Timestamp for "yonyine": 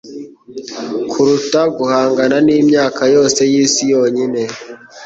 3.93-4.41